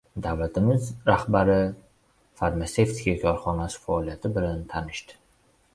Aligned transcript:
Davlatimiz 0.25 0.87
rahbari 1.09 1.57
farmatsevtika 2.41 3.15
korxonasi 3.27 3.87
faoliyati 3.87 4.35
bilan 4.41 4.67
tanishdi 4.75 5.25